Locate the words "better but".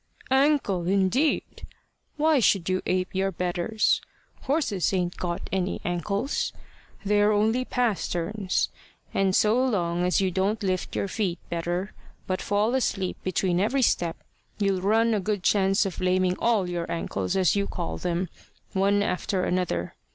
11.51-12.41